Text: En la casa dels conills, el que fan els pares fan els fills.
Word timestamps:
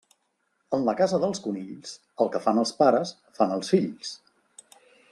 En 0.77 0.85
la 0.87 0.95
casa 1.01 1.19
dels 1.25 1.43
conills, 1.43 1.93
el 2.25 2.33
que 2.37 2.43
fan 2.47 2.65
els 2.65 2.75
pares 2.83 3.15
fan 3.41 3.57
els 3.59 3.75
fills. 3.75 4.19